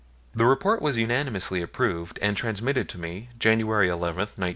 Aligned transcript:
The 0.33 0.47
report 0.47 0.81
was 0.81 0.97
unanimously 0.97 1.61
approved, 1.61 2.17
and 2.23 2.35
transmitted 2.35 2.89
to 2.89 2.97
me, 2.97 3.29
January 3.37 3.87
11, 3.87 4.17
1909. 4.21 4.49